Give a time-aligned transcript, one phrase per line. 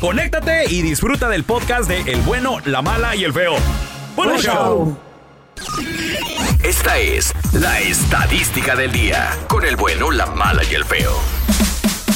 [0.00, 3.54] conéctate y disfruta del podcast de El bueno, la mala y el feo.
[4.16, 4.96] ¡Buen show!
[6.62, 9.30] Esta es la estadística del día.
[9.48, 11.12] Con el bueno, la mala y el feo.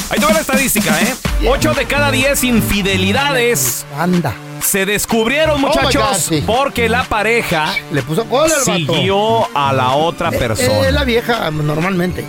[0.09, 1.15] Ahí te va la estadística, ¿eh?
[1.47, 3.85] 8 de cada 10 infidelidades.
[3.97, 4.33] Anda.
[4.61, 6.43] Se descubrieron, Oh muchachos, God, sí.
[6.45, 8.93] porque la pareja Le puso cola al vato.
[8.95, 10.87] siguió a la otra persona.
[10.87, 12.25] Es la vieja normalmente.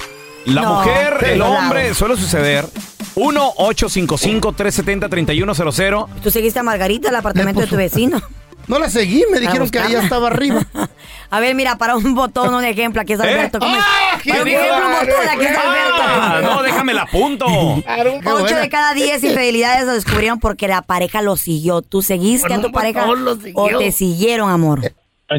[0.47, 1.95] La No, mujer, el hombre, lado.
[1.95, 2.67] suele suceder.
[3.15, 6.07] 1-855-370-3100.
[6.23, 8.20] Tú seguiste a Margarita al apartamento de tu vecino.
[8.67, 10.62] No la seguí, me dijeron que ella estaba arriba.
[11.30, 13.35] A ver, mira, para un botón, un ejemplo, aquí está ¿Eh?
[13.35, 13.58] Alberto.
[13.58, 13.83] ¿Cómo es?
[13.85, 16.55] ¡Ah, qué Para un ejemplo, un botón, aquí Ah, Alberto.
[16.55, 17.45] no, déjame la punto.
[17.47, 21.83] Ocho de cada diez infidelidades lo descubrieron porque la pareja lo siguió.
[21.83, 23.05] ¿Tú seguiste Con a tu pareja
[23.55, 24.81] o te siguieron, amor?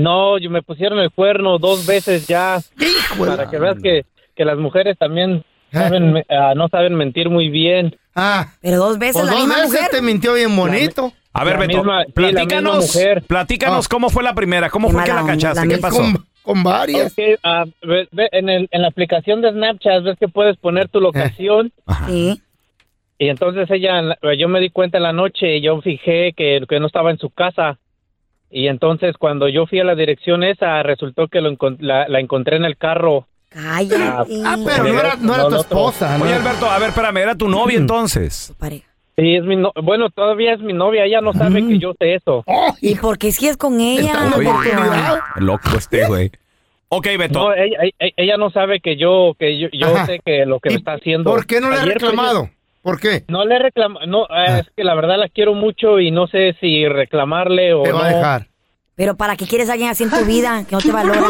[0.02, 3.78] No, yo me pusieron el cuerno dos veces ya Hijo de para la- que veas
[3.82, 4.06] que,
[4.36, 5.55] que las mujeres también Ah.
[5.72, 7.96] Saben, ah, no saben mentir muy bien.
[8.16, 9.90] Ah, Pero dos veces pues la dos misma veces mujer.
[9.92, 11.12] te mintió bien bonito.
[11.34, 13.24] A ver, La Beto, misma- sí, la platícanos, mujer.
[13.24, 13.90] platícanos Ah.
[13.92, 15.98] cómo fue la primera, cómo fue que la cachaste, la qué pasó.
[16.02, 17.12] Con, con varias.
[17.12, 20.88] Ok, ah, ve- ve, en, el, en la aplicación de Snapchat ves que puedes poner
[20.88, 21.74] tu locación
[22.08, 22.42] Sí.
[23.18, 26.64] y entonces ella, la- yo me di cuenta en la noche y yo fijé que,
[26.70, 27.80] que no estaba en su casa.
[28.50, 32.56] Y entonces cuando yo fui a la dirección esa, resultó que lo la, la encontré
[32.56, 33.28] en el carro.
[33.56, 34.42] Cállate.
[34.46, 36.26] Ah, pero no era, no era No, tu esposa, ¿no?
[36.26, 38.48] Oye, Alberto, a ver, espérame, era tu novia entonces.
[38.50, 38.86] Tu pareja.
[39.18, 42.16] Sí, es mi no- bueno, todavía es mi novia, ella no sabe que yo sé
[42.16, 42.44] eso.
[42.48, 44.30] Oh, ¿Y por qué sigues con ella?
[44.36, 44.50] Oye.
[45.38, 46.32] Loco este, güey.
[46.90, 47.40] Ok, Beto.
[47.40, 50.06] No, ella, ella- ella no sabe que yo que yo, yo Ajá.
[50.06, 51.32] sé que lo que me ¿Y está haciendo.
[51.32, 52.50] ¿Por qué no le ha Ayer, pues, reclamado?
[52.82, 53.24] ¿Por qué?
[53.30, 54.60] no le reclamo, no, eh, Ah.
[54.60, 57.96] es que la verdad la quiero mucho y no sé si reclamarle o Te no.
[58.00, 58.48] va a dejar.
[58.96, 61.22] Pero ¿para qué quieres a alguien así en tu vida que no te valora?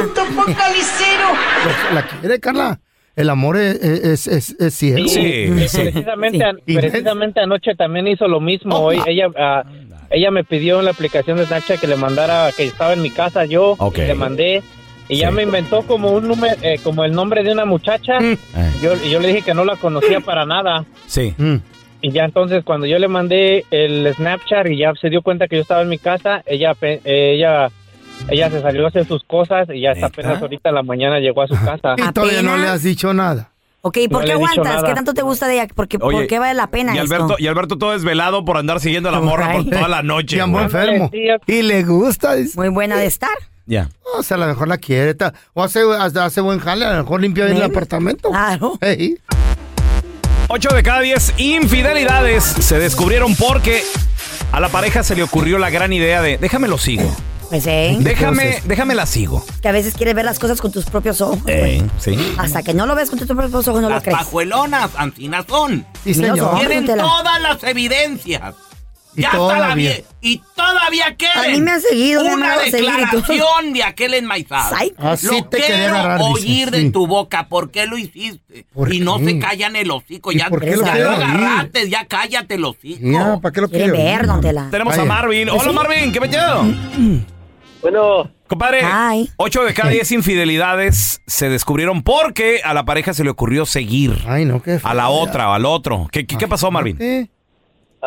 [1.94, 2.80] ¿La quiere, Carla?
[3.16, 5.08] El amor es, es, es, es ciego.
[5.08, 5.80] Sí, sí.
[5.82, 6.76] Precisamente, Sí.
[6.76, 8.76] precisamente anoche también hizo lo mismo.
[8.76, 9.64] Oh, Hoy ella ah,
[10.10, 13.10] ella me pidió en la aplicación de Snapchat que le mandara que estaba en mi
[13.10, 14.00] casa yo Ok.
[14.00, 14.64] y le mandé
[15.08, 15.36] y ya Sí.
[15.36, 18.20] me inventó como un número eh, como el nombre de una muchacha.
[18.20, 18.38] Mm.
[18.84, 20.84] Yo y yo le dije que no la conocía para nada.
[21.08, 21.34] sí.
[21.38, 21.56] Mm.
[22.06, 25.56] Y ya entonces cuando yo le mandé el Snapchat y ya se dio cuenta que
[25.56, 27.72] yo estaba en mi casa, ella eh, ella
[28.30, 31.20] ella se salió a hacer sus cosas y ya hasta apenas ahorita en la mañana
[31.20, 31.96] llegó a su casa.
[31.98, 33.50] Y todavía no le has dicho nada.
[33.82, 34.84] Ok, ¿y por No qué aguantas?
[34.84, 35.68] ¿Qué tanto te gusta de ella?
[35.74, 37.16] Porque, Oye, ¿Por qué vale la pena Y esto?
[37.16, 40.38] Alberto, y Alberto todo desvelado por andar siguiendo a la morra por toda la noche.
[40.38, 40.66] Y amo güey.
[40.66, 41.10] enfermo.
[41.48, 42.36] Y le gusta.
[42.56, 43.36] Muy buena de estar.
[43.66, 43.90] Ya.
[44.16, 45.16] O sea, a lo mejor la quiere.
[45.56, 46.86] O hace, hasta hace buen jale.
[46.86, 48.30] A lo mejor limpia bien el apartamento.
[48.30, 48.78] Claro.
[48.82, 49.18] Ey.
[50.48, 53.84] 8 de cada 10 infidelidades se descubrieron porque
[54.52, 57.14] a la pareja se le ocurrió la gran idea de déjame lo sigo.
[57.50, 57.96] Pues, ¿eh?
[58.00, 59.46] Déjame, déjame la sigo.
[59.62, 61.40] Que a veces quieres ver las cosas con tus propios ojos.
[61.46, 61.92] Eh, güey.
[62.00, 62.34] sí.
[62.38, 64.18] Hasta que no lo ves con tus propios ojos no lo Las crees.
[64.18, 65.86] pajuelonas, Ancinas son.
[66.04, 66.58] Sí, señor.
[66.58, 68.56] Tienen todas las evidencias.
[69.18, 69.92] Y ya está la todavía.
[69.92, 71.38] vie- Y todavía quieren.
[71.46, 74.76] A mí me han seguido, Una declaración de aquel enmaizado.
[74.78, 74.96] Psycho.
[74.98, 76.20] Así Lo te quería quiero agarrar.
[76.20, 76.32] dice.
[76.48, 76.90] oír de Sí.
[76.92, 77.48] tu boca.
[77.48, 78.66] ¿Por qué lo hiciste?
[78.74, 80.32] ¿Por y no se callan el hocico.
[80.32, 81.90] ¿Y Ya, por qué lo ya quiero lo agarraste.
[81.90, 83.00] Ya cállate el hocico.
[83.02, 84.68] Ya, ¿para qué lo quiere ver, Tela.
[84.72, 85.06] Tenemos a.
[85.06, 85.50] Marvin.
[85.50, 85.70] Hola Sí.
[85.70, 86.64] Marvin, ¿qué metido?
[87.82, 89.30] Bueno, Compadre, Ay.
[89.38, 94.24] 8 de cada 10 infidelidades se descubrieron porque a la pareja se le ocurrió seguir
[94.28, 96.08] Ay, no, qué a la otra o al otro.
[96.12, 97.30] ¿Qué, qué, qué pasó, Marvin?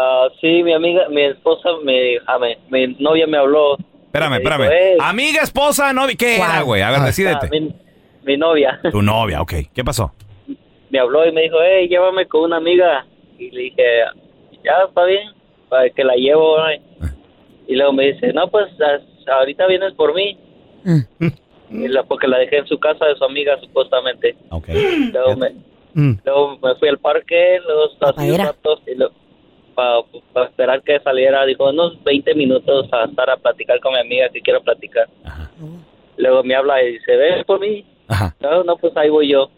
[0.00, 2.38] Ah, sí, mi amiga, mi esposa, me, ah,
[2.70, 3.76] mi novia me habló.
[4.06, 4.70] Espérame, Me espérame.
[5.00, 6.82] Amiga, esposa, novia, ¿qué era, güey?
[6.82, 7.48] A ver, Ah, decídete.
[7.50, 7.72] mi,
[8.22, 9.52] mi novia Tu novia, ok.
[9.74, 10.12] ¿Qué pasó?
[10.90, 13.04] me habló y me dijo, hey, llévame con una amiga.
[13.38, 13.82] Y le dije,
[14.64, 15.32] ya, está bien,
[15.68, 16.56] para que la llevo.
[16.58, 17.08] ¿no?
[17.66, 18.66] Y luego me dice, no, pues
[19.26, 20.38] ahorita vienes por mí.
[21.70, 24.36] Y la- porque la dejé en su casa de su amiga, supuestamente.
[24.50, 24.68] Ok.
[25.12, 25.50] Luego me,
[25.94, 26.18] mm.
[26.24, 28.44] luego me fui al parque, luego así un Papadera.
[28.46, 29.12] rato, y luego,
[30.32, 34.28] para esperar que saliera, dijo, unos 20 minutos a estar a platicar con mi amiga
[34.32, 35.08] que quiero platicar.
[36.16, 37.84] Luego me habla y dice, ven por mí.
[38.08, 38.34] Ajá.
[38.40, 39.50] No, no, pues ahí voy yo.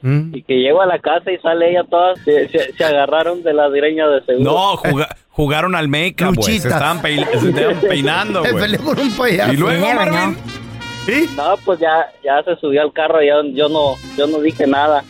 [0.00, 0.34] Mm.
[0.36, 3.52] Y que llego a la casa y sale ella todas, se, se- se agarraron de
[3.52, 4.52] la greña de seguro.
[4.52, 6.58] No, juga- jugaron al make-up, güey.
[6.60, 8.74] Se estaban, pein- se estaban peinando, güey.
[8.76, 9.52] un payaso.
[9.52, 9.86] Y luego.
[11.04, 11.26] ¿Sí?
[11.36, 15.02] No, pues ya, ya se subió al carro, ya, yo no, yo no dije nada.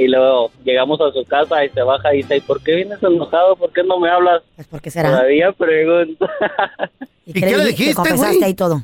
[0.00, 3.02] Y luego llegamos a su casa y se baja y dice, ¿y por qué vienes
[3.02, 3.54] enojado?
[3.54, 4.42] ¿Por qué no me hablas?
[4.56, 5.10] Pues, ¿por qué será?
[5.10, 6.26] Todavía pregunto.
[7.26, 8.42] ¿Y qué le dijiste, güey?
[8.42, 8.82] ahí todo?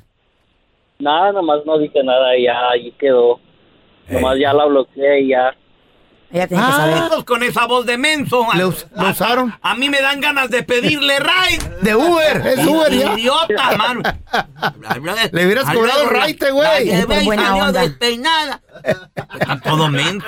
[0.98, 3.40] nada, nomás no dije nada y ya ahí quedó.
[4.10, 5.56] Nomás ya la bloqueé y ya.
[6.32, 7.08] Ella tiene que saber.
[7.08, 8.46] Todos con esa voz de menso.
[8.54, 8.74] ¿Le lo
[9.10, 9.54] usaron?
[9.62, 11.76] A, mí me dan ganas de pedirle ride.
[11.82, 13.12] De Uber, es Uber ya.
[13.14, 14.02] Idiota, mano.
[15.32, 16.90] Le hubieras cobrado raite, güey.
[16.90, 17.80] y buena onda.
[17.82, 18.60] despeinada.
[18.82, 20.26] Está todo menso.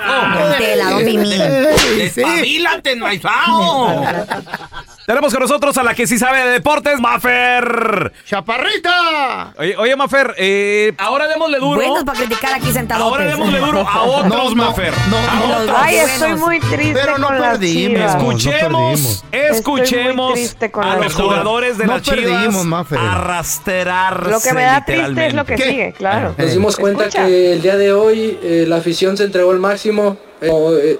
[0.49, 1.33] Vente, la don Mimi.
[1.33, 2.21] Ey, sí.
[2.21, 4.03] Despabilate, enmaizao.
[5.05, 8.13] Tenemos con nosotros a la que sí sabe de deportes, Mafer.
[8.27, 9.53] ¡Chaparrita!
[9.57, 11.77] Oye, oye Mafer, eh, ahora démosle duro.
[11.77, 13.03] Buenos para criticar aquí sentados.
[13.05, 14.93] Ahora démosle duro a otros, No, no, Mafer.
[15.09, 15.88] no, A no.
[15.95, 16.09] Otros.
[16.11, 16.21] Ay, buenos.
[16.21, 17.97] estoy muy triste Pero no con las perdimos.
[17.97, 18.15] Chivas.
[18.15, 20.39] no Escuchemos, escuchemos
[20.73, 21.13] a los Chivas.
[21.13, 22.97] jugadores de No las Chivas perdimos, Mafer.
[22.99, 25.63] arrastrarse Lo que me da triste es lo que ¿Qué?
[25.69, 26.35] sigue, claro.
[26.37, 26.43] Eh.
[26.43, 27.25] Nos dimos cuenta Escucha.
[27.25, 30.17] que el día de hoy eh, la afición se entregó al máximo.
[30.41, 30.49] Eh,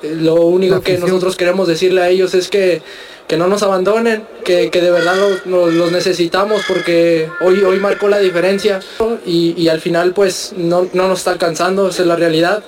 [0.03, 2.81] eh, lo único que nosotros queremos decirle a ellos es que,
[3.27, 7.79] que no nos abandonen, que, que de verdad los, los- los necesitamos porque hoy, hoy
[7.79, 8.81] marcó la diferencia
[9.25, 12.63] y, y al final pues no, no nos está alcanzando, esa es la realidad.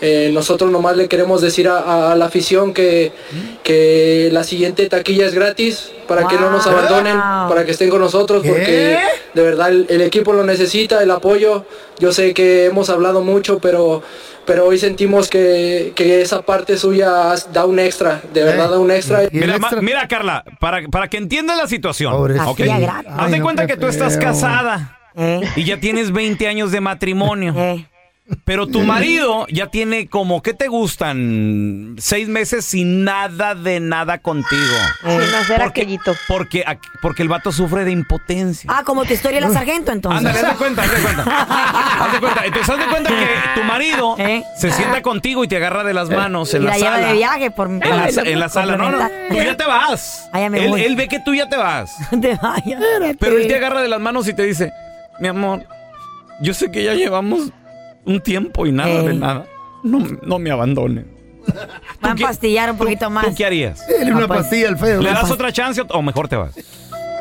[0.00, 3.12] Eh, nosotros nomás le queremos decir a, a- a la afición que,
[3.62, 7.16] que la siguiente taquilla es gratis para que no nos abandonen,
[7.48, 8.48] para que estén con nosotros ¿Qué?
[8.48, 8.98] porque
[9.34, 11.64] de verdad el, el equipo lo necesita, el apoyo.
[12.00, 14.02] Yo sé que hemos hablado mucho, pero,
[14.44, 18.90] pero hoy sentimos que, que esa parte suya da un extra, de verdad da un
[18.90, 19.22] extra.
[19.22, 19.80] ¿Y el Mira, ma- extra?
[19.80, 22.12] mira, Carla, para, para que entiendas la situación.
[22.12, 22.50] Pobrecita.
[22.50, 22.60] ¿ok?
[22.60, 23.12] Hacía gratis.
[23.16, 26.80] Haz de no, cuenta que tú estás casada Eh, y ya tienes 20 años de
[26.80, 27.54] matrimonio.
[28.46, 31.94] Pero tu marido ya tiene como, ¿qué te gustan?
[31.98, 34.62] Seis meses sin nada de nada contigo.
[35.02, 36.14] Sin hacer Porque- aquellito.
[36.26, 36.64] Porque,
[37.02, 38.70] porque el vato sufre de impotencia.
[38.72, 40.18] Ah, como tu historia de la sargento, entonces.
[40.26, 41.22] Ándale, haz de cuenta, haz de cuenta.
[42.04, 42.44] Haz de cuenta.
[42.46, 43.26] Entonces, haz de cuenta que
[43.60, 44.42] tu marido ¿Eh?
[44.58, 47.06] se sienta contigo y te agarra de las manos en y la, la lleva sala.
[47.08, 48.76] de viaje por En la, en la sala.
[48.78, 50.28] No, no, tú ya te vas.
[50.32, 50.82] Ah, ya me él, voy.
[50.82, 51.94] él ve que tú ya te vas.
[52.10, 52.82] Te vayas.
[53.20, 54.72] Pero él te agarra de las manos y te dice,
[55.20, 55.62] mi amor,
[56.40, 57.50] yo sé que ya llevamos
[58.06, 59.08] un tiempo y nada Eh.
[59.08, 59.46] de nada.
[59.82, 61.04] No, no me abandones.
[62.04, 63.26] Va a empastillar un poquito más.
[63.26, 63.86] ¿Tú qué harías?
[63.86, 64.40] Dale una Ah, pues.
[64.40, 65.00] pastilla al feo.
[65.02, 66.54] ¿Le das pas- otra chance o- o mejor te vas?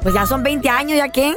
[0.02, 1.34] Pues ya son 20 años, ¿ya qué?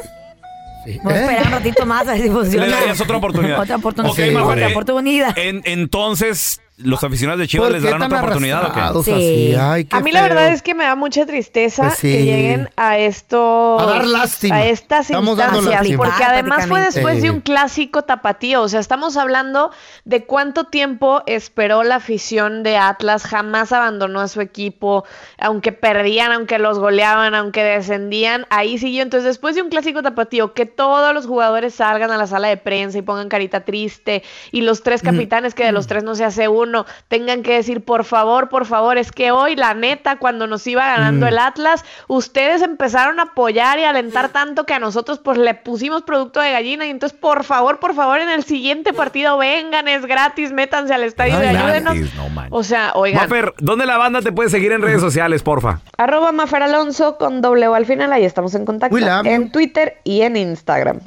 [0.85, 1.01] Sí.
[1.03, 1.21] Voy a ¿Eh?
[1.23, 2.67] esperar un ratito más a ver si funciona.
[2.67, 3.59] Le darías otra oportunidad.
[3.63, 4.13] Otra oportunidad.
[4.13, 5.39] Ok, Mafer, Otra eh, oportunidad.
[5.39, 9.11] En- entonces, ¿los aficionados de Chivas ¿Por les darán otra oportunidad o qué?
[9.13, 9.55] Sí.
[9.59, 12.13] Ay, qué A mí la verdad es que me da mucha tristeza Pues sí.
[12.13, 13.81] que lleguen a esto.
[13.81, 14.57] A dar lástima.
[14.57, 15.97] A estas Estamos instancias.
[15.97, 17.21] Porque además fue después Sí.
[17.23, 18.61] de un clásico tapatío.
[18.63, 19.71] O sea, estamos hablando
[20.05, 23.25] de cuánto tiempo esperó la afición de Atlas.
[23.25, 25.05] Jamás abandonó a su equipo.
[25.39, 28.47] Aunque perdían, aunque los goleaban, aunque descendían.
[28.51, 29.03] Ahí siguió.
[29.03, 32.59] Entonces, después de un clásico tapatío, que todos los jugadores salgan a la sala de
[32.59, 34.23] prensa y pongan carita triste.
[34.53, 35.07] Y los tres Mm.
[35.07, 36.66] capitanes, que de los tres no se hace uno,
[37.09, 40.87] tengan que decir, por favor, por favor, es que hoy, la neta, cuando nos iba
[40.87, 41.29] ganando Mm.
[41.29, 45.55] el Atlas, ustedes empezaron a apoyar y a alentar tanto que a nosotros pues le
[45.55, 49.89] pusimos producto de gallina y entonces por favor, por favor, en el siguiente partido vengan,
[49.89, 51.95] es gratis, métanse al estadio y Ay, ayúdenos.
[51.95, 52.27] gratis, no.
[52.51, 55.81] O sea, oigan, Mafer, ¿dónde la banda te puede seguir en redes sociales, porfa?
[55.99, 60.23] arroba Mafer Alonso con doble O al final, ahí estamos en contacto, en Twitter y
[60.23, 61.01] en Instagram.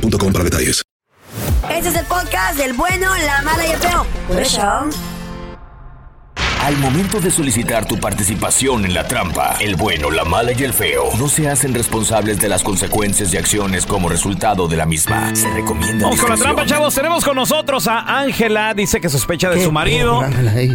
[0.00, 0.82] boostmobile.com para detalles.
[1.70, 4.06] Este es el podcast del bueno, la mala y el feo.
[4.26, 4.88] Por eso.
[6.64, 10.72] Al momento de solicitar tu participación en la trampa, el bueno, la mala y el
[10.74, 15.34] feo no se hacen responsables de las consecuencias y acciones como resultado de la misma.
[15.34, 16.04] Se recomienda.
[16.06, 16.94] Vamos con la trampa, chavos.
[16.94, 18.74] Tenemos con nosotros a Ángela.
[18.74, 20.22] Dice que sospecha de ¿Qué su marido.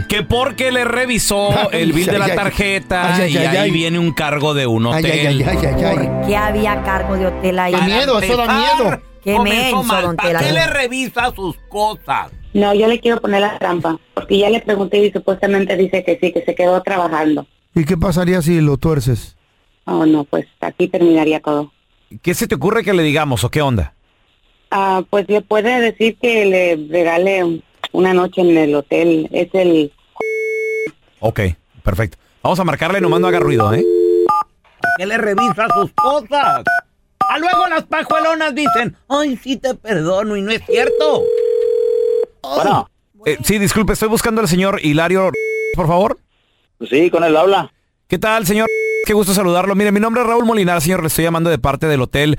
[0.10, 3.72] Que porque le revisó el bill de la tarjeta ay, ay, y ay, ahí ay.
[3.72, 5.28] viene un cargo de un Ay, hotel.
[5.28, 6.10] ay, ay, ay, ay, ay.
[6.26, 7.74] ¿Qué había cargo de hotel ahí?
[7.76, 9.02] Qué miedo, eso da miedo.
[9.24, 10.68] Qué menso, don Tela.
[10.68, 12.32] revisa sus cosas?
[12.54, 16.18] No, yo le quiero poner la trampa, porque ya le pregunté y supuestamente dice que
[16.20, 17.48] sí, que se quedó trabajando.
[17.74, 19.36] ¿Y qué pasaría si lo tuerces?
[19.86, 21.72] Oh, no, pues aquí terminaría todo.
[22.22, 23.94] ¿Qué se te ocurre que le digamos o qué onda?
[24.70, 29.28] Ah, pues le puede decir que le regale una noche en el hotel.
[29.32, 29.92] Es el...
[31.20, 31.42] Ok,
[31.84, 32.18] perfecto.
[32.44, 33.84] Vamos a marcarle, nomás no haga ruido, ¿eh?
[34.98, 36.64] que le revisa sus cosas?
[37.30, 41.24] A luego las pajuelonas dicen, ay, sí te perdono, y no es cierto.
[42.44, 42.90] Bueno,
[43.26, 45.32] Eh, sí, disculpe, estoy buscando al señor Hilario,
[45.76, 46.20] por favor.
[46.90, 47.72] sí, con él habla.
[48.08, 48.68] ¿Qué tal, señor?
[49.06, 49.76] Qué gusto saludarlo.
[49.76, 51.02] Mire, mi nombre es Raúl Molinar, señor.
[51.02, 52.38] Le estoy llamando de parte del hotel.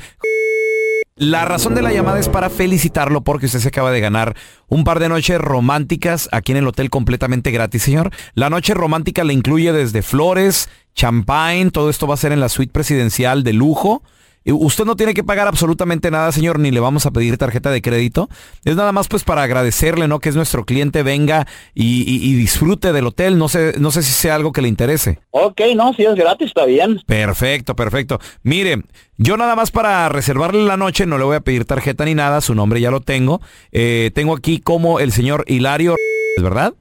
[1.16, 4.36] La razón de la llamada es para felicitarlo porque usted se acaba de ganar
[4.68, 8.10] un par de noches románticas aquí en el hotel completamente gratis, señor.
[8.34, 12.48] La noche romántica le incluye desde flores, champagne, todo esto va a ser en la
[12.48, 14.02] suite presidencial de lujo.
[14.46, 17.80] Usted no tiene que pagar absolutamente nada, señor, ni le vamos a pedir tarjeta de
[17.80, 18.28] crédito.
[18.64, 20.20] Es nada más pues para agradecerle, ¿no?
[20.20, 23.38] Que es nuestro cliente, venga y, y- y disfrute del hotel.
[23.38, 25.18] No sé, no sé si sea algo que le interese.
[25.30, 27.00] Ok, no, si es gratis, está bien.
[27.06, 28.18] Perfecto, perfecto.
[28.42, 28.82] Mire,
[29.16, 32.40] yo nada más para reservarle la noche no le voy a pedir tarjeta ni nada,
[32.40, 33.40] su nombre ya lo tengo.
[33.72, 35.96] Eh, tengo aquí como el señor Hilario,
[36.42, 36.74] ¿verdad?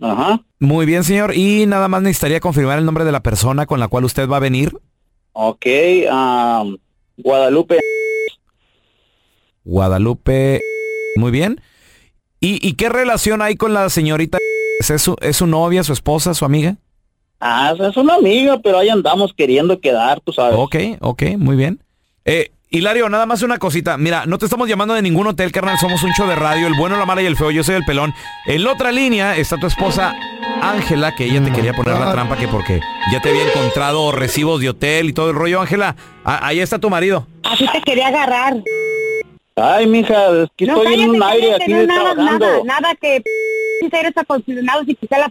[0.00, 0.40] Ajá.
[0.60, 1.34] Muy bien, señor.
[1.36, 4.36] Y nada más necesitaría confirmar el nombre de la persona con la cual usted va
[4.36, 4.72] a venir.
[5.40, 5.66] Ok,
[6.10, 6.64] ah,
[7.16, 7.78] Guadalupe.
[9.62, 10.60] Guadalupe.
[11.14, 11.60] Muy bien.
[12.40, 14.38] ¿Y, y qué relación hay con la señorita?
[14.80, 16.78] ¿Es su, ¿Es su novia, su esposa, su amiga?
[17.38, 20.56] Ah, es una amiga, pero ahí andamos queriendo quedar, tú sabes.
[20.58, 21.84] Ok, ok, muy bien.
[22.24, 23.96] Eh, Hilario, nada más una cosita.
[23.96, 25.78] Mira, no te estamos llamando de ningún hotel, carnal.
[25.78, 27.52] Somos un show de radio, el bueno, la mala y el feo.
[27.52, 28.12] Yo soy el pelón.
[28.48, 30.16] En la otra línea está tu esposa
[30.62, 32.80] Ángela, que ella te quería poner la trampa que porque
[33.12, 35.96] ya te había encontrado recibos de hotel y todo el rollo, Ángela.
[36.24, 37.26] a- Ahí está tu marido.
[37.44, 38.54] Así te quería agarrar.
[39.56, 42.46] Ay, mija, es que no, estoy en un cállate, aire cállate, aquí no, nada, trabajando.
[42.46, 43.22] nada, nada que
[43.80, 45.28] si eres acondicionado si quizá la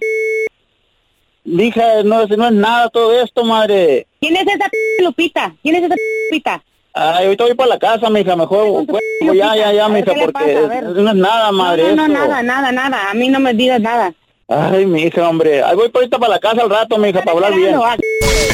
[1.45, 4.05] Mija, no, es- no es nada todo esto, madre.
[4.19, 4.69] ¿Quién es esa
[5.01, 5.53] Lupita?
[5.63, 5.95] ¿Quién es esa
[6.29, 6.61] Lupita?
[6.93, 8.85] Ay, ahorita voy para la casa, mija, mejor.
[9.21, 10.65] ya, ya, ya, A ver, mija, ¿qué le porque pasa?
[10.65, 10.83] A ver.
[10.83, 11.95] no es nada, madre.
[11.95, 12.27] no, no, esto.
[12.27, 13.11] nada, nada, nada.
[13.11, 14.13] A mí no me digas nada.
[14.49, 15.61] Ay, mija, hombre.
[15.61, 17.77] Ahí voy por ahorita para la casa al rato, mija, para hablar bien.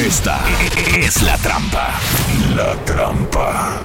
[0.04, 0.40] Esta
[0.98, 1.94] es la trampa.
[2.56, 3.80] La trampa.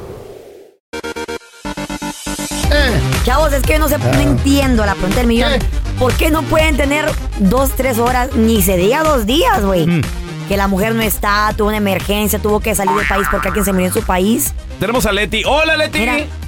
[3.24, 5.52] Chavos, es que no, se, no entiendo la pregunta del millón.
[6.00, 7.06] ¿Por qué no pueden tener
[7.38, 10.02] dos, tres horas, ni se diga dos días, güey?
[10.50, 13.64] Que la mujer no está, tuvo una emergencia, tuvo que salir del país porque alguien
[13.64, 14.54] se murió en su país.
[14.80, 15.44] Tenemos a Leti.
[15.46, 16.06] Hola, Leti.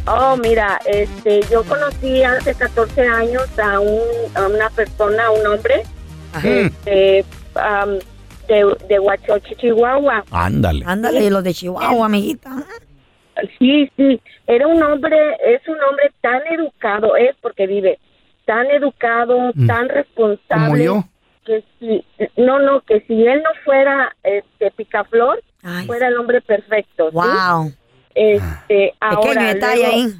[0.08, 4.01] Oh, mira, este, yo conocí hace 14 años a, un,
[4.34, 5.84] a una persona, a un hombre,
[6.43, 7.24] este,
[8.48, 10.24] de, de Huachochi, Chihuahua.
[10.31, 10.84] Ándale.
[10.88, 12.50] Ándale, los de Chihuahua, amiguita.
[13.60, 15.15] Sí, sí, era un hombre,
[15.46, 18.00] es un hombre tan educado, es porque vive
[18.46, 19.67] tan educado, Mm.
[19.67, 20.65] tan responsable.
[20.65, 21.03] Como yo.
[21.51, 22.05] Que si,
[22.38, 25.43] no, no, que si él no fuera este picaflor,
[25.86, 27.10] fuera el hombre perfecto.
[27.10, 27.15] ¿sí?
[27.15, 27.74] Wow.
[28.15, 30.13] Este, ahora, Pequeño detalle luego- ahí.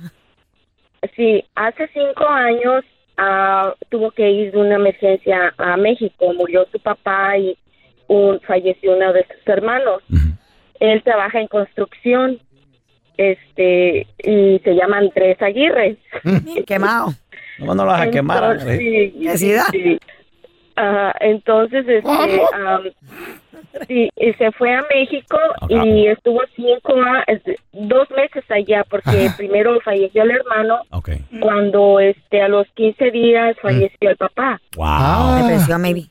[1.16, 2.84] Sí, hace cinco años
[3.18, 6.34] ah, tuvo que ir de una emergencia a México.
[6.34, 7.58] Murió su papá y
[8.08, 10.04] un, falleció uno de sus hermanos.
[10.82, 12.40] Él trabaja en construcción
[13.16, 15.96] este y se llama Andrés Aguirre.
[16.68, 17.14] Quemado.
[17.60, 18.60] No, no lo vas a quemar.
[18.62, 20.00] Sí, sí, sí.
[21.20, 22.42] Entonces, este,
[23.88, 25.38] sí, y se fue a México
[25.70, 30.80] y estuvo cinco, a- este, dos meses allá porque primero falleció el hermano.
[31.40, 34.60] Cuando, este, a los 15 días falleció el papá.
[34.76, 35.44] Wow.
[35.48, 36.04] Depresión, maybe.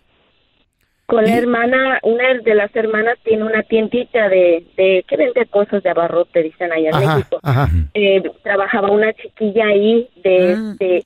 [1.07, 5.83] Con la hermana, una de las hermanas tiene una tiendita de, de que vende cosas
[5.83, 7.41] de abarrote, dicen allá en Ajá, México.
[7.43, 7.69] ajá.
[7.95, 10.75] Eh, trabajaba una chiquilla ahí de, Ah.
[10.79, 11.05] de,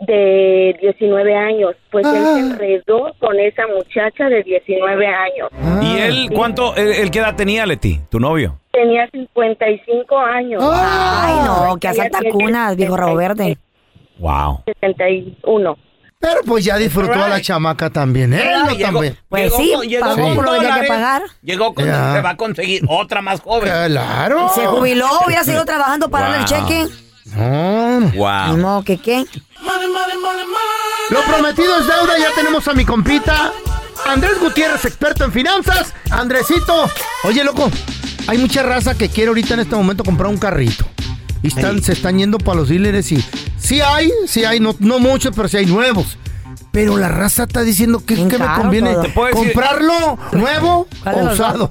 [0.00, 1.72] de 19 años.
[1.90, 2.38] Pues él se Ah.
[2.38, 5.48] enredó con esa muchacha de 19 años.
[5.82, 8.58] ¿Y él cuánto, él, él qué edad tenía, Leti, tu novio?
[8.72, 10.62] Tenía 55 años.
[10.66, 13.56] Ay, no, que Ella asalta tiene cunas, viejo rabo verde.
[14.18, 14.62] Wow.
[14.80, 15.76] 71.
[16.18, 18.40] Pero pues ya disfrutó a la chamaca también, ¿eh?
[18.42, 19.16] Ah, No llegó- también.
[19.28, 21.22] Pues llegó sí, llegó pagó por lo que dólares, pagar.
[21.42, 22.14] Llegó con, Ya.
[22.14, 23.70] se va a conseguir otra más joven.
[23.88, 24.48] Claro.
[24.54, 26.68] Se jubiló, hubiera seguido trabajando para darle el Wow.
[26.68, 27.05] cheque.
[27.34, 28.12] No.
[28.14, 28.56] Wow.
[28.58, 29.24] modo que qué.
[31.10, 33.52] Lo prometido es deuda, ya tenemos a mi compita.
[34.06, 35.92] Andrés Gutiérrez, experto en finanzas.
[36.10, 36.88] Andresito,
[37.24, 37.70] oye, loco,
[38.26, 40.84] hay mucha raza que quiere ahorita en este momento comprar un carrito.
[41.42, 43.24] Y están, se están yendo para los dealers y
[43.58, 46.18] sí hay, sí hay, no, no muchos, pero sí hay nuevos.
[46.72, 49.02] Pero la raza está diciendo que, Bien que me caro conviene todo.
[49.02, 51.70] ¿Te puedo decir- comprarlo nuevo ¿Cuál de o los usado.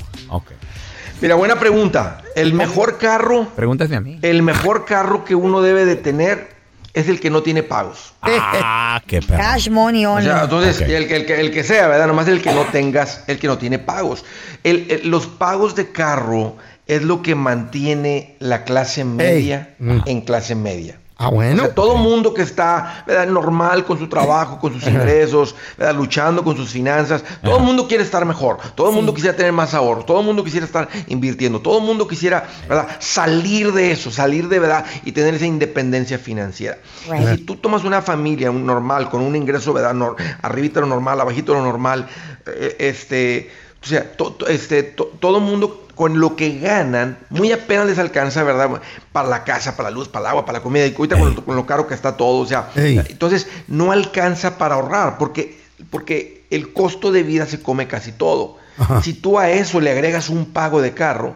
[1.25, 2.21] Mira, buena pregunta.
[2.35, 4.19] El mejor carro, Pregúntame a mí.
[4.21, 6.49] el mejor carro que uno debe de tener
[6.93, 8.13] es el que no tiene pagos.
[8.21, 9.39] Ah, qué perro.
[9.41, 10.25] Cash money O only.
[10.25, 12.05] sea, entonces, el, que- el, que- el que sea, ¿verdad?
[12.05, 14.23] Nomás el que no tengas, el que no tiene pagos.
[14.63, 20.01] El- el- los pagos de carro es lo que mantiene la clase media Mm.
[20.05, 20.99] en clase media.
[21.17, 21.63] Ah, O bueno.
[21.63, 23.27] sea, todo mundo que está ¿verdad?
[23.27, 25.95] normal con su trabajo, con sus ingresos, ¿verdad?
[25.95, 29.53] luchando con sus finanzas, todo el mundo quiere estar mejor, todo el mundo quisiera tener
[29.53, 32.97] más ahorro, todo el mundo quisiera estar invirtiendo, todo el mundo quisiera ¿verdad?
[32.99, 36.79] salir de eso, salir de verdad y tener esa independencia financiera.
[37.09, 37.21] Right.
[37.21, 39.93] Y si tú tomas una familia un normal, con un ingreso ¿verdad?
[39.93, 42.07] Nor- arribita de lo normal, abajito de lo normal,
[42.47, 43.49] eh, este,
[43.85, 47.99] o sea, to- este, to- todo el mundo con lo que ganan, muy apenas les
[47.99, 48.81] alcanza, ¿verdad?
[49.13, 50.85] Para la casa, para la luz, para el agua, para la comida.
[50.87, 52.99] Y ahorita con, lo, con lo caro que está todo, o sea, Ey.
[53.09, 55.57] entonces no alcanza para ahorrar, porque,
[55.89, 58.57] porque el costo de vida se come casi todo.
[58.77, 59.01] Ajá.
[59.01, 61.35] Si tú a eso le agregas un pago de carro,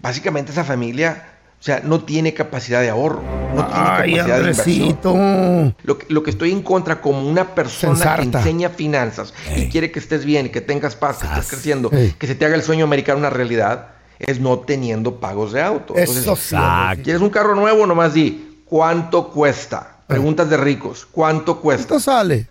[0.00, 1.29] básicamente esa familia,
[1.60, 3.20] o sea, no tiene capacidad de ahorro,
[3.54, 5.74] no Ay, tiene capacidad de inversión.
[5.82, 9.90] Lo, que- lo que estoy en contra como una persona que enseña finanzas y quiere
[9.92, 12.12] que estés bien que tengas paz, que estés creciendo, Ey.
[12.18, 15.94] que se te haga el sueño americano una realidad, es no teniendo pagos de auto.
[15.96, 17.02] Eso sí, Exacto.
[17.04, 17.86] ¿Quieres un carro nuevo?
[17.86, 19.96] Nomás di, ¿cuánto cuesta?
[20.06, 21.88] Preguntas de ricos, ¿cuánto cuesta?
[21.88, 22.48] ¿Cuánto sale?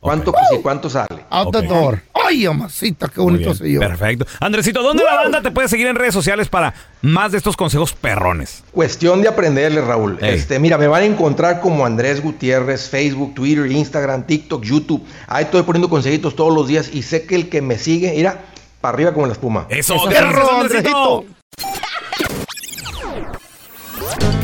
[0.00, 1.24] ¿Cuánto, sí, ¿cuánto sale?
[1.30, 2.02] Out the door.
[2.32, 3.80] Ay, amasita, qué bonito soy yo.
[3.80, 4.24] Perfecto.
[4.40, 7.92] Andresito, ¿dónde la banda te puede seguir en redes sociales para más de estos consejos
[7.92, 8.64] perrones?
[8.72, 10.16] Cuestión de aprenderle, Raúl.
[10.22, 10.36] Ey.
[10.36, 15.04] Este, mira, me van a encontrar como Andrés Gutiérrez, Facebook, Twitter, Instagram, TikTok, YouTube.
[15.26, 18.46] Ahí estoy poniendo consejitos todos los días y sé que el que me sigue, mira,
[18.80, 19.66] para arriba como la espuma.
[19.68, 21.24] Eso, Eso, perro, Andresito.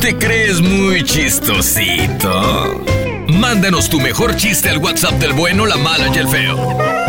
[0.03, 2.85] ¿Te crees muy chistosito?
[3.29, 7.08] Mándanos tu mejor chiste al WhatsApp del bueno, la mala y el feo.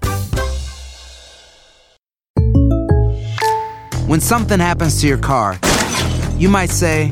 [4.08, 5.60] When something happens to your car,
[6.40, 7.12] you might say,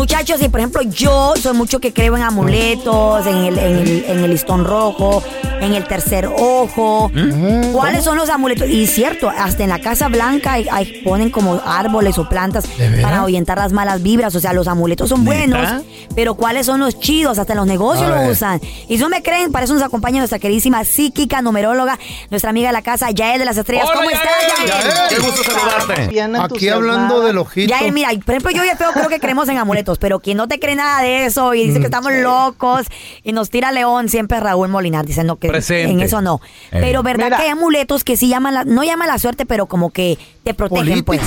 [0.00, 4.04] Muchachos, y por ejemplo, yo soy mucho que creo en amuletos, en el, en el,
[4.06, 5.22] en el listón rojo,
[5.60, 7.10] en el tercer ojo.
[7.72, 8.68] ¿Cuáles son los amuletos?
[8.68, 12.64] Y cierto, hasta en la Casa Blanca hay, hay- ponen como árboles o plantas
[13.02, 14.34] para ahuyentar las malas vibras.
[14.34, 15.36] O sea, los amuletos son ¿Neta?
[15.36, 15.82] buenos,
[16.14, 17.38] pero ¿cuáles son los chidos?
[17.38, 18.30] Hasta en los negocios A lo ver.
[18.30, 18.60] usan.
[18.88, 21.98] Y si no me creen, para eso nos acompaña nuestra queridísima psíquica, numeróloga,
[22.30, 23.86] nuestra amiga de la casa, Yael de las Estrellas.
[23.86, 24.68] Hola, ¿Cómo estás, Yael.
[24.70, 25.08] Yael?
[25.08, 26.20] Qué gusto saludarte.
[26.54, 27.68] Aquí hablando del ojito.
[27.70, 30.36] Yael, mira, por ejemplo, yo y el feo creo que creemos en amuletos, pero quien
[30.36, 32.86] no te cree nada de eso y dice Mm, que estamos locos
[33.22, 35.92] y nos tira león, siempre Raúl Molinar dice no, que Presente.
[35.92, 36.40] en eso no.
[36.70, 36.78] Eh.
[36.80, 39.90] Pero verdad que hay amuletos que sí llaman la, no llaman la suerte, pero como
[39.90, 41.20] que te protegen, pues.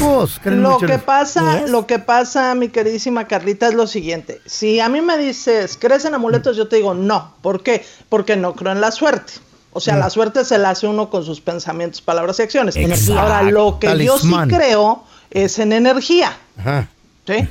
[0.46, 4.42] Lo que pasa, lo que pasa, mi queridísima Carlita, es lo siguiente.
[4.46, 6.58] Si a mí me dices, ¿crees en amuletos?
[6.58, 7.34] Yo te digo, no.
[7.42, 7.86] ¿Por qué?
[8.10, 9.34] Porque no creo en la suerte.
[9.72, 10.00] O sea, Mm.
[10.00, 12.76] la suerte se la hace uno con sus pensamientos, palabras y acciones.
[12.76, 13.20] Exacto.
[13.20, 16.38] Ahora, lo que yo sí creo es en energía.
[16.58, 16.88] Ajá.
[17.26, 17.48] ¿sí?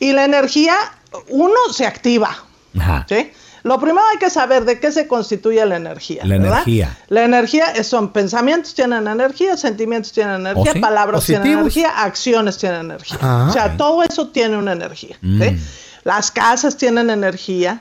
[0.00, 0.74] Y la energía,
[1.28, 2.36] uno se activa.
[3.08, 3.30] ¿sí?
[3.64, 6.22] Lo primero hay que saber de qué se constituye la energía.
[6.24, 6.52] La ¿verdad?
[6.58, 6.96] energía.
[7.08, 10.80] La energía es- son pensamientos tienen energía, sentimientos tienen energía, ¿Oh, sí?
[10.80, 13.18] palabras tienen energía, acciones tienen energía.
[13.22, 13.46] Ah.
[13.48, 15.16] O sea, todo eso tiene una energía.
[15.20, 15.26] ¿sí?
[15.26, 15.58] Mm.
[16.04, 17.80] Las casas tienen energía,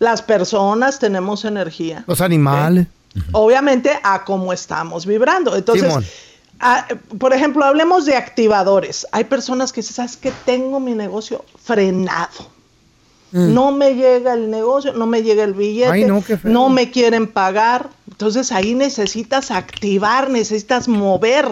[0.00, 2.02] las personas tenemos energía.
[2.08, 2.88] Los animales.
[3.32, 5.54] Obviamente a cómo estamos vibrando.
[5.56, 6.04] Entonces, Simón.
[6.58, 6.86] ah,
[7.18, 9.06] por ejemplo, hablemos de activadores.
[9.12, 10.32] Hay personas que dicen, ¿sabes qué?
[10.44, 12.58] Tengo mi negocio frenado.
[13.32, 15.92] No me llega el negocio, no me llega el billete, Mm.
[15.92, 17.88] Ay, no, me quieren pagar.
[18.10, 21.46] Entonces ahí necesitas activar, necesitas mover,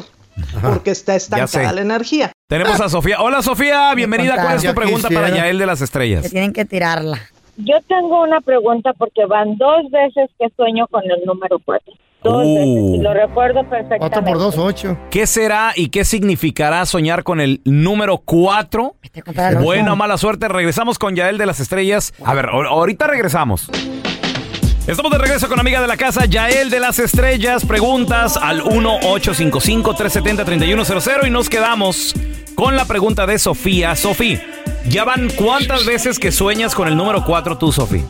[0.63, 2.33] porque está estancada la energía.
[2.49, 3.21] Tenemos a Sofía.
[3.21, 4.35] Hola Sofía, bienvenida.
[4.41, 5.29] ¿Cuál es tu pregunta quisiera.
[5.29, 6.31] para Yael de las Estrellas?
[6.31, 7.19] tienen que tirarla.
[7.57, 11.93] Yo tengo una pregunta porque van dos veces que sueño con el número 4.
[12.31, 13.03] Dos Uh.
[13.03, 13.99] lo recuerdo perfectamente.
[13.99, 14.97] Cuatro por dos, ocho.
[15.11, 18.95] ¿Qué será y qué significará soñar con el número 4?
[19.25, 20.47] comprar el Buena o mala suerte.
[20.49, 22.13] Regresamos con Yael de las Estrellas.
[22.25, 23.71] A ver, ahor- ahorita regresamos.
[24.87, 27.65] Estamos de regreso con amiga de la casa, Yael de las Estrellas.
[27.67, 32.15] Preguntas al 1-855-370-3100 y nos quedamos
[32.55, 33.95] con la pregunta de Sofía.
[33.97, 34.43] Sofía,
[34.89, 38.05] ¿ya van cuántas veces que sueñas con el número 4 tú, Sofía?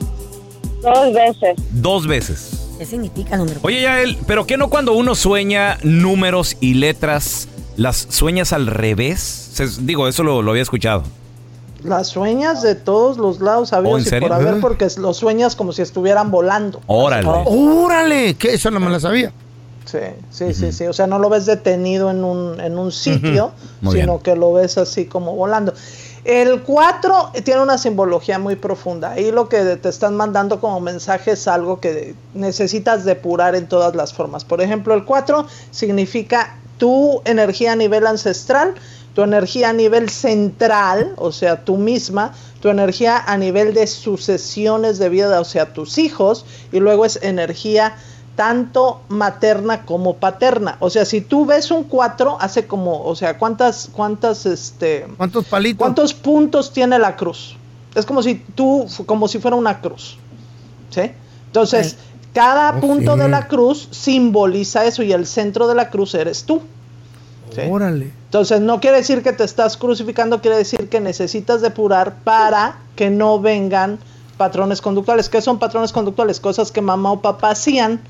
[0.83, 1.57] Dos veces.
[1.57, 2.68] ¿Qué Dos veces.
[2.87, 3.61] Significa número?
[3.63, 9.21] Oye, Yael, ¿pero qué no cuando uno sueña números y letras, las sueñas al revés?
[9.53, 11.03] Se- digo, eso lo, lo había escuchado.
[11.85, 14.29] Las sueñas de todos los lados, ¿Oh, habidos en y serio?
[14.29, 14.59] por haber, Ah.
[14.61, 16.81] porque los sueñas como si estuvieran volando.
[16.87, 17.29] Órale.
[17.47, 18.35] ¡Órale!
[18.35, 19.33] Que eso no me la sabía.
[19.85, 19.99] Sí,
[20.31, 20.85] sí, sí, sí.
[20.85, 24.23] O sea, no lo ves detenido en un, en un sitio, Muy sino bien.
[24.23, 25.73] que lo ves así como volando.
[26.25, 29.13] El 4 tiene una simbología muy profunda.
[29.13, 33.95] Ahí lo que te están mandando como mensaje es algo que necesitas depurar en todas
[33.95, 34.45] las formas.
[34.45, 38.75] Por ejemplo, el 4 significa tu energía a nivel ancestral,
[39.15, 44.99] tu energía a nivel central, o sea, tú misma, tu energía a nivel de sucesiones
[44.99, 47.97] de vida, o sea, tus hijos, y luego es energía
[48.39, 50.77] tanto materna como paterna.
[50.79, 55.09] O sea, si tú ves un 4, hace como, o sea, ¿cuántas, cuántas, este...
[55.17, 55.79] ¿Cuántos palitos?
[55.79, 57.57] ¿Cuántos puntos tiene la cruz?
[57.97, 60.19] Es como si tú, como si fuera una cruz.
[60.91, 61.11] ¿Sí?
[61.47, 61.97] Entonces,
[62.33, 63.19] cada Oh, punto sí.
[63.19, 66.63] de la cruz simboliza eso y el centro de la cruz eres tú.
[67.53, 67.63] ¿sí?
[67.69, 68.13] Órale.
[68.27, 73.11] Entonces no quiere decir que te estás crucificando, quiere decir que necesitas depurar para que
[73.11, 73.99] no vengan
[74.39, 75.29] patrones conductuales.
[75.29, 76.41] ¿Qué son patrones conductuales?
[76.41, 78.01] Cosas que mamá o papá hacían,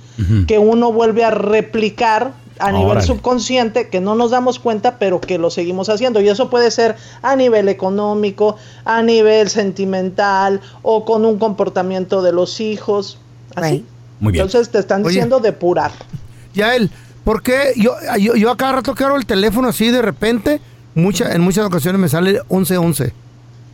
[0.46, 5.38] que uno vuelve a replicar a nivel subconsciente, que no nos damos cuenta, pero que
[5.38, 6.20] lo seguimos haciendo.
[6.20, 12.32] Y eso puede ser a nivel económico, a nivel sentimental o con un comportamiento de
[12.32, 13.18] los hijos.
[13.54, 13.84] Así.
[14.20, 14.44] Muy bien.
[14.44, 15.10] Entonces te están Oye.
[15.10, 15.92] diciendo depurar.
[16.54, 16.90] Ya él,
[17.24, 20.60] ¿por qué yo, yo, yo a cada rato que abro el teléfono así de repente,
[20.94, 23.12] mucha, en muchas ocasiones me sale 1111?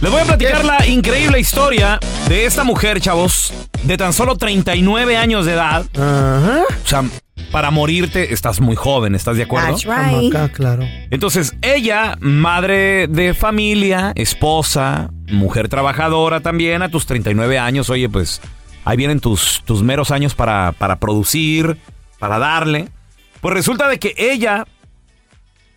[0.00, 1.98] Les voy a platicar la increíble historia
[2.28, 5.84] de esta mujer, chavos, de tan solo 39 años de edad.
[5.92, 7.02] O sea,
[7.50, 9.76] para morirte estás muy joven, ¿estás de acuerdo?
[9.76, 10.34] That's right.
[10.34, 10.84] Acá, claro.
[11.10, 18.40] Entonces, ella, madre de familia, esposa, mujer trabajadora también, a tus 39 años, oye, pues
[18.84, 21.78] ahí vienen tus, tus meros años para, para producir,
[22.18, 22.88] para darle.
[23.40, 24.66] Pues resulta de que ella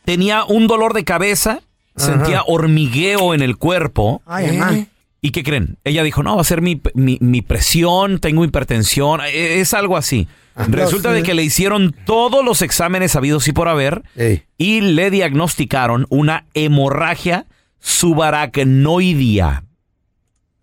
[0.05, 1.59] tenía un dolor de cabeza,
[1.95, 4.21] sentía hormigueo en el cuerpo.
[4.25, 4.85] Ay, mamá.
[5.23, 5.77] ¿Y qué creen?
[5.83, 9.95] Ella dijo, no, va a ser mi, mi- mi presión, tengo hipertensión, e- es algo
[9.95, 10.27] así.
[10.67, 11.15] Resulta sí.
[11.15, 14.03] de que le hicieron todos los exámenes habidos y por haber
[14.57, 17.45] y le diagnosticaron una hemorragia
[17.79, 19.63] subaracnoidea.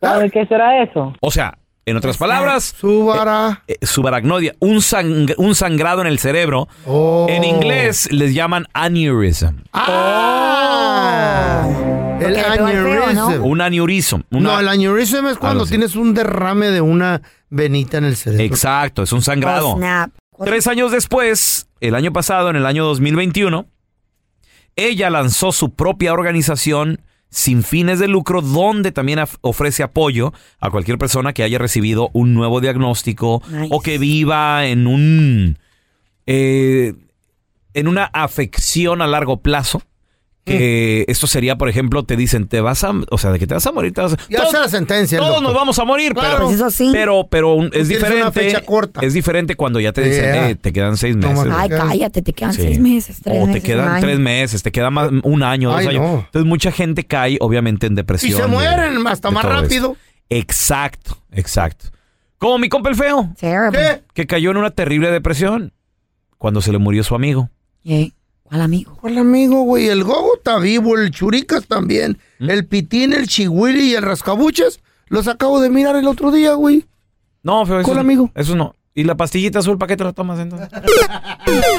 [0.00, 1.14] ¿Sabe qué será eso?
[1.20, 1.58] O sea,
[1.88, 3.62] en otras palabras, Subara.
[3.66, 6.68] eh, eh, subaracnoidea, un, sang- un sangrado en el cerebro.
[6.86, 7.26] Oh.
[7.28, 9.56] En inglés les llaman aneurysm.
[9.72, 11.68] Ah,
[12.20, 13.40] el.
[13.42, 14.20] Un aneurism.
[14.30, 18.44] una- No, el aneurism es cuando tienes un derrame de una venita en el cerebro.
[18.44, 19.76] Exacto, es un sangrado.
[19.76, 20.44] Oh.
[20.44, 23.66] Tres años después, el año pasado, en el año 2021,
[24.76, 30.98] ella lanzó su propia organización sin fines de lucro donde también ofrece apoyo a cualquier
[30.98, 33.68] persona que haya recibido un nuevo diagnóstico Nice.
[33.70, 35.58] o que viva en un
[36.26, 36.94] eh,
[37.74, 39.82] en una afección a largo plazo.
[40.56, 43.54] Que esto sería, por ejemplo, te dicen, te vas a, o sea, de que te
[43.54, 45.16] vas a morir, te vas a- Ya Todos- sé la sentencia.
[45.16, 45.42] el todos doctor.
[45.52, 46.28] nos vamos a morir, Claro.
[46.36, 46.88] pero, Pues eso sí.
[46.92, 48.40] pero, pero un- es tienes una diferente.
[48.40, 49.00] fecha corta.
[49.02, 50.50] Es diferente cuando ya te dicen, Yeah.
[50.50, 51.46] eh, te quedan seis meses.
[51.52, 52.62] Ay, cállate, te quedan Sí.
[52.62, 53.62] seis meses, tres o meses.
[53.62, 54.00] te quedan año.
[54.00, 56.00] tres meses, te queda más un año, dos Ay, años.
[56.02, 56.18] no.
[56.26, 58.32] Entonces mucha gente cae, obviamente, en Y depresión.
[58.36, 59.62] se de- mueren hasta de más todo esto.
[59.62, 59.96] rápido.
[60.30, 61.86] Exacto, exacto.
[62.38, 63.78] Como mi compa el feo, Terrible.
[63.78, 64.02] ¿Qué?
[64.14, 65.72] que cayó en una terrible depresión
[66.38, 67.50] cuando se le murió su amigo.
[67.84, 68.12] Eh,
[68.44, 68.96] ¿Cuál amigo?
[69.00, 69.88] ¿Cuál amigo, güey?
[69.88, 72.50] El Gogo está vivo, el Churicas también, ¿Mm?
[72.50, 74.80] el Pitín, el Chihuili y el Rascabuches.
[75.08, 76.84] Los acabo de mirar el otro día, güey.
[77.42, 78.30] No, feo, eso, ¿Cuál amigo?
[78.34, 78.74] eso no.
[78.94, 80.68] ¿Y la pastillita azul para qué te la tomas entonces?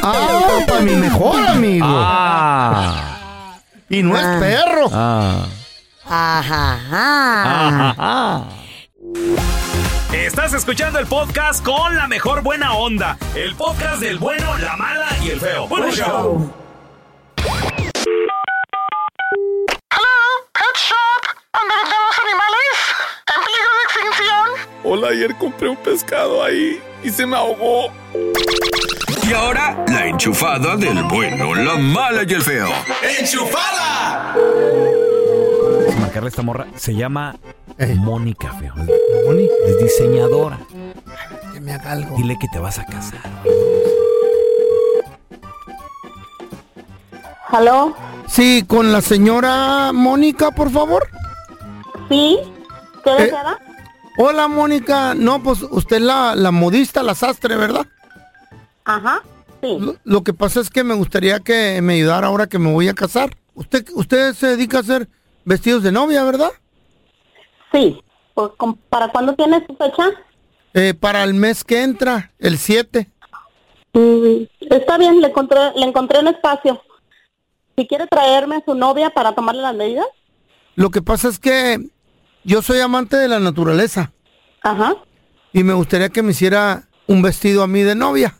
[0.02, 1.86] Ah, para mi mejor amigo.
[1.90, 3.60] Ah.
[3.90, 4.20] Y no Ah.
[4.22, 4.90] es perro.
[4.92, 5.46] Ah.
[6.06, 6.74] Ajá.
[6.74, 7.90] ajá.
[7.92, 8.46] Ajá.
[10.14, 13.18] Estás escuchando el podcast con la mejor buena onda.
[13.36, 15.68] El podcast del bueno, la mala y el feo.
[15.68, 16.52] Bueno, show.
[24.92, 27.92] Hola, ayer compré un pescado ahí y se me ahogó.
[29.28, 32.68] Y ahora, la enchufada del bueno, la mala y el feo.
[33.38, 33.56] Vamos
[35.96, 36.66] a marcarle esta morra.
[36.76, 37.36] Se llama
[37.98, 38.74] Mónica, feo.
[39.28, 40.58] Moni, Es diseñadora.
[41.54, 42.18] que me haga algo.
[42.18, 43.20] Dile que te vas a casar.
[47.50, 47.96] ¿Aló?
[48.28, 51.08] Sí, con la señora Mónica, por favor.
[52.10, 52.40] ¿Sí?
[53.04, 53.60] ¿Qué Eh, desea?
[54.22, 55.14] Hola, Mónica.
[55.16, 57.88] No, pues usted es la, la modista, la sastre, ¿verdad?
[58.84, 59.24] Ajá,
[59.62, 59.78] sí.
[59.80, 62.90] Lo, lo que pasa es que me gustaría que me ayudara ahora que me voy
[62.90, 63.30] a casar.
[63.56, 65.08] Usted, usted se dedica a hacer
[65.46, 66.52] vestidos de novia, ¿verdad?
[67.72, 68.04] Sí.
[68.34, 70.10] Pues, ¿con- ¿Para cuándo tiene su fecha?
[70.74, 73.10] Eh, para el mes que entra, el 7.
[73.94, 76.82] Mm, está bien, le encontré, le encontré un espacio.
[77.78, 80.08] Si quiere traerme a su novia para tomarle las medidas.
[80.76, 81.80] Lo que pasa es que
[82.44, 84.12] yo soy amante de la naturaleza.
[84.64, 84.96] Ajá.
[85.54, 88.36] Y me gustaría que me hiciera un vestido a mí de novia.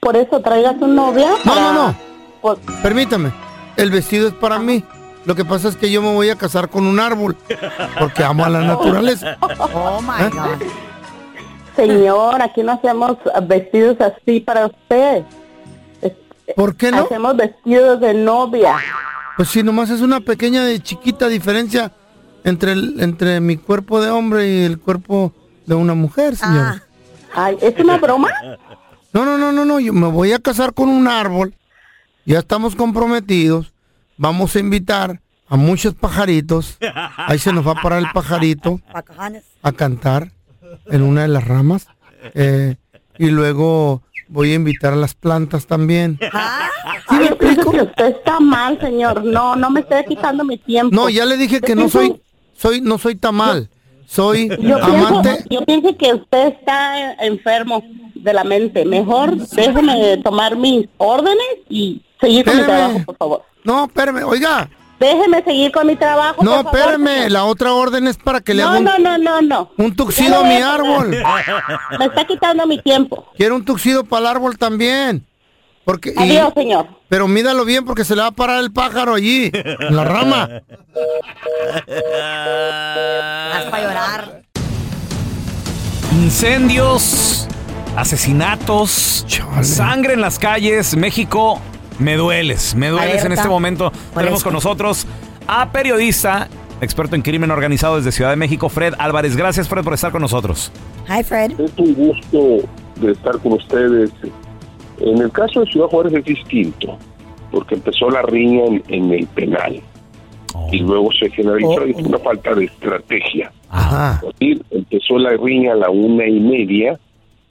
[0.00, 1.30] Por eso traiga a su novia.
[1.44, 1.94] No, para- no,
[2.42, 2.56] no.
[2.82, 3.32] Permítame.
[3.76, 4.82] El vestido es para mí.
[5.26, 7.36] Lo que pasa es que yo me voy a casar con un árbol.
[7.98, 9.36] Porque amo a la naturaleza.
[9.74, 10.30] Oh my ¿Eh?
[10.32, 10.66] God.
[11.76, 15.24] señor, aquí no hacemos vestidos así para usted.
[16.56, 17.04] ¿Por qué no?
[17.04, 18.76] Hacemos vestidos de novia.
[19.36, 21.92] Pues si nomás es una pequeña y chiquita diferencia
[22.44, 25.32] entre, el, entre mi cuerpo de hombre y el cuerpo
[25.66, 26.82] de una mujer, señor.
[27.34, 28.30] Ay, ¿es una broma?
[29.12, 31.52] No, no, no, no, no, yo me voy a casar con un árbol.
[32.24, 33.72] Ya estamos comprometidos.
[34.16, 36.78] Vamos a invitar a muchos pajaritos.
[37.16, 38.80] Ahí se nos va a parar el pajarito
[39.62, 40.30] a cantar
[40.86, 41.88] en una de las ramas.
[42.34, 42.76] Eh,
[43.18, 46.18] y luego voy a invitar a las plantas también.
[46.32, 49.24] Ay, yo pienso que usted está mal, señor.
[49.24, 50.94] No, no me esté quitando mi tiempo.
[50.94, 52.22] No, ya le dije que no soy,
[52.60, 53.68] soy, no soy tamal.
[54.06, 55.30] Soy Yo amante.
[55.30, 57.82] pienso, yo pienso que usted está enfermo
[58.14, 58.84] de la mente.
[58.84, 63.42] Mejor déjeme tomar mis órdenes y seguir con mi trabajo, por favor.
[63.64, 64.68] No, espérame, oiga.
[64.98, 67.30] Déjeme seguir con mi trabajo, No, por espérame.
[67.30, 69.70] La otra orden es para que le haga No, un, no, no, no, no.
[69.78, 71.16] un tuxido a mi árbol.
[71.98, 73.24] Me está quitando mi tiempo.
[73.36, 75.24] Quiero un tuxido para el árbol también.
[75.84, 76.86] Porque, y- Adiós, señor.
[77.08, 80.48] Pero mídalo bien porque se le va a parar el pájaro allí, en la rama.
[83.52, 84.42] Vas para llorar.
[86.12, 87.48] Incendios,
[87.96, 89.26] asesinatos,
[89.62, 90.96] sangre en las calles.
[90.96, 91.60] México,
[91.98, 93.90] me dueles, me dueles en este momento.
[93.90, 94.44] Por Tenemos eso.
[94.44, 95.06] con nosotros
[95.46, 96.48] a periodista,
[96.80, 99.36] experto en crimen organizado desde Ciudad de México, Fred Álvarez.
[99.36, 100.70] Gracias, Fred, por estar con nosotros.
[101.08, 101.52] Hi, Fred.
[101.58, 104.10] Es un gusto de estar con ustedes.
[105.00, 106.98] En el caso de Ciudad Juárez es distinto,
[107.50, 109.80] porque empezó la riña en, en el penal
[110.72, 113.52] y luego se generalizó y fue una falta de estrategia.
[114.22, 116.98] Es decir, empezó la riña a la una y media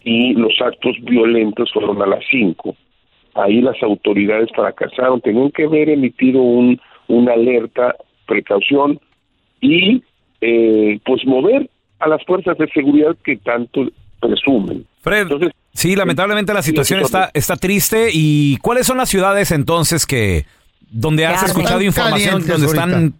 [0.03, 2.75] y los actos violentos fueron a las cinco.
[3.35, 8.99] Ahí las autoridades fracasaron, tenían que haber emitido un, una alerta, precaución
[9.61, 10.03] y
[10.41, 13.87] eh, pues mover a las fuerzas de seguridad que tanto
[14.19, 14.85] presumen.
[15.01, 15.27] Fred,
[15.73, 18.09] sí, lamentablemente la situación está, está triste.
[18.13, 20.45] ¿Y cuáles son las ciudades entonces que
[20.91, 23.13] donde has escuchado información donde están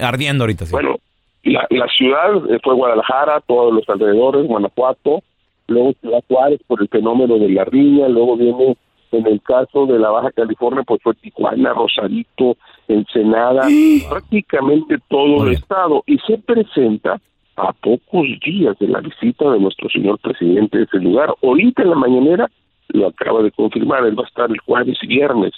[0.00, 0.66] ardiendo ahorita?
[0.66, 0.72] sí?
[0.72, 0.96] Bueno,
[1.44, 5.22] la, la ciudad eh, fue Guadalajara, todos los alrededores, Guanajuato,
[5.66, 8.76] luego Ciudad Juárez por el fenómeno de la riña, luego viene
[9.12, 12.56] en el caso de la Baja California, pues fue Tijuana, Rosarito,
[12.88, 13.66] Ensenada,
[14.08, 17.20] prácticamente todo el estado, y se presenta
[17.58, 21.34] a pocos días de la visita de nuestro señor presidente de ese lugar.
[21.42, 22.50] Ahorita en la mañanera
[22.88, 25.52] lo acaba de confirmar, él va a estar el jueves y viernes.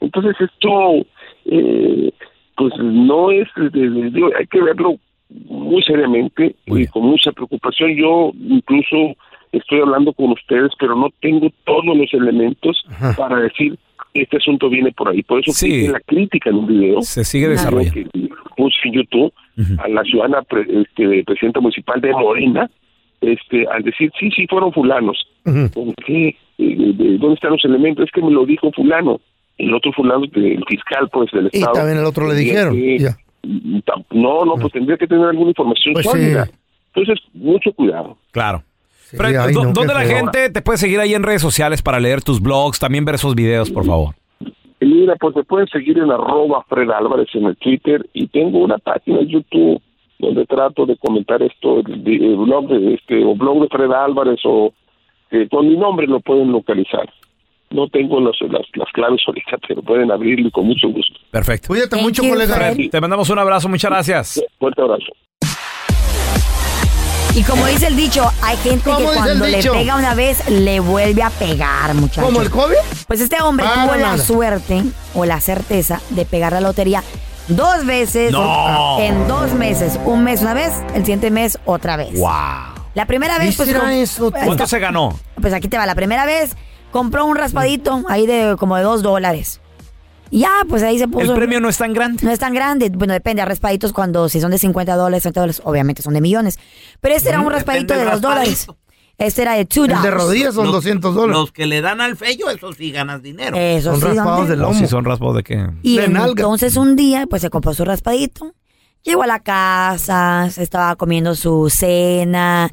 [0.00, 1.06] Entonces esto,
[1.46, 2.12] eh,
[2.56, 4.96] pues no es, digo, hay que verlo
[5.28, 7.94] muy seriamente y con mucha preocupación.
[7.96, 9.16] Yo incluso
[9.52, 12.84] estoy hablando con ustedes, pero no tengo todos los elementos
[13.16, 13.78] para decir
[14.12, 15.22] este asunto viene por ahí.
[15.22, 17.02] Por eso puse la crítica en un video.
[17.02, 17.94] Se sigue desarrollando.
[18.12, 19.32] Que puse en YouTube
[19.78, 22.70] a la ciudadana pre- este, presidenta municipal de Morena,
[23.20, 25.16] este, al decir, sí, sí, fueron fulanos.
[25.44, 26.36] ¿Con qué?
[26.58, 28.04] De- ¿Dónde están los elementos?
[28.06, 29.20] Es que me lo dijo fulano.
[29.56, 31.74] El otro fulano, el fiscal, pues, del Y Estado.
[31.74, 32.74] también el otro le dijeron.
[32.74, 33.16] que- ya.
[33.84, 36.46] Tam- No, no, pues tendría que tener alguna información Pues sólida.
[36.46, 36.52] sí.
[36.94, 38.16] Entonces, mucho cuidado.
[38.30, 38.62] Claro.
[39.16, 40.16] Fred, ay, ¿dó- no, ¿dónde la feo.
[40.16, 43.34] gente te puede seguir ahí en redes sociales para leer tus blogs, también ver esos
[43.34, 44.14] videos, por favor?
[44.84, 48.58] Y mira, pues me pueden seguir en arroba Fred Álvarez en el Twitter y tengo
[48.58, 49.80] una página en YouTube
[50.18, 54.40] donde trato de comentar esto, el, el blog de este, o blog de Fred Álvarez
[54.44, 54.72] o
[55.30, 57.08] eh, con mi nombre lo pueden localizar.
[57.70, 61.18] No tengo los- las, las claves ahorita, pero pueden abrirlo y con mucho gusto.
[61.30, 61.68] Perfecto.
[61.68, 62.72] Cuídate mucho, colega.
[62.90, 64.44] Te mandamos un abrazo, muchas gracias.
[64.58, 65.12] Fuerte abrazo.
[67.34, 70.14] Y como dice el dicho, hay gente que ¿Cómo dice el cuando le pega una
[70.14, 72.24] vez, le vuelve a pegar, muchachos.
[72.24, 72.76] ¿Como el COVID?
[73.08, 74.18] Pues este hombre Para tuvo la nada.
[74.18, 77.02] suerte o la certeza de pegar la lotería
[77.48, 79.00] dos veces No.
[79.00, 79.98] en dos meses.
[80.04, 82.14] Un mes una vez, el siguiente mes otra vez.
[82.16, 82.30] Wow.
[82.94, 85.18] La primera vez, pues, eso, pues, ¿Cuánto se ganó?
[85.40, 85.86] pues aquí te va.
[85.86, 86.56] La primera vez
[86.92, 89.60] compró un raspadito ahí de como de dos dólares.
[90.36, 91.30] Ya, pues ahí se puso.
[91.32, 92.24] El premio no es tan grande.
[92.24, 92.90] No es tan grande.
[92.90, 93.42] Bueno, depende.
[93.42, 96.58] Hay raspaditos cuando si son de 50 dólares, 30 dólares, obviamente son de millones.
[97.00, 98.48] Pero este era un raspadito de del dos dólares.
[98.66, 98.78] raspadito.
[99.16, 101.40] Este era de two El de rodillas son Los- 200 dólares.
[101.40, 103.56] Los que le dan al fello, eso sí ganas dinero.
[103.56, 104.56] Eso Son sí, raspados ¿dónde?
[104.56, 104.74] de lomo.
[104.74, 105.66] si son raspados de qué.
[105.82, 106.30] Y de nalga.
[106.42, 108.54] entonces un día, pues se compró su raspadito.
[109.04, 112.72] Llegó a la casa, se estaba comiendo su cena.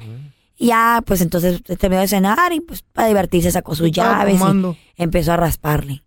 [0.58, 4.38] Y ya, pues entonces terminó de cenar y pues para divertirse sacó sus Estaba llaves
[4.40, 4.76] fumando.
[4.98, 6.02] y empezó a rasparle.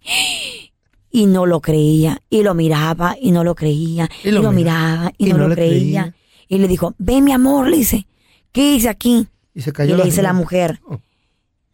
[1.17, 2.21] Y no lo creía.
[2.29, 4.11] Y lo miraba y no lo creía.
[4.25, 5.71] Y lo, miraba y, no, lo creía.
[6.11, 6.15] creía.
[6.49, 8.09] Y le dijo, ven mi amor, le dice,
[8.51, 9.29] ¿qué hice aquí?
[9.55, 10.95] Y se Y cayó le dice la mujer, Oh.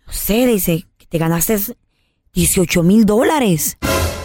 [0.06, 1.58] no sé, dice, que te ganaste
[2.34, 3.78] 18 mil dólares.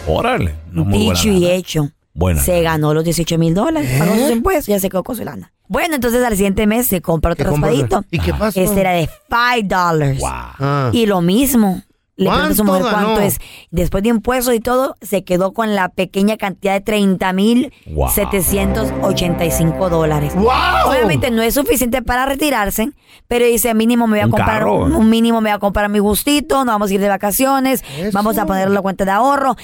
[0.06, 0.54] Órale.
[0.72, 1.54] No muy buena Dicho y lana.
[1.54, 1.92] hecho.
[2.14, 2.42] Buena.
[2.42, 4.20] Se ganó los 18 mil dólares, pagó ¿Eh?
[4.20, 5.54] sus impuestos, ya se quedó con su lana.
[5.70, 8.04] Bueno, entonces al siguiente mes se compra otro raspadito.
[8.12, 8.60] ¿Y qué pasó?
[8.60, 10.22] Este era de $5 dólares.
[10.26, 10.90] Ah.
[10.94, 11.82] Y lo mismo.
[12.18, 13.20] Le pregunta a su ¿Cuánto mujer cuánto ganó?
[13.28, 13.38] es.
[13.72, 18.10] Después de impuestos y todo, se quedó con la pequeña cantidad de 30 mil Wow.
[18.10, 20.34] 785 dólares.
[20.36, 20.46] ¡Wow!
[20.90, 22.90] Obviamente no es suficiente para retirarse,
[23.28, 24.76] pero dice mínimo me voy a Un comprar carro.
[24.86, 27.84] un, un mínimo me voy a comprar mi gustito, nos vamos a ir de vacaciones,
[28.14, 29.56] vamos a poner la cuenta de ahorro.